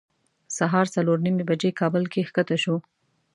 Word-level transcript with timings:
سهار 0.57 0.85
څلور 0.95 1.17
نیمې 1.25 1.43
بجې 1.49 1.71
کابل 1.79 2.03
کې 2.11 2.27
ښکته 2.29 2.55
شوو. 2.63 2.79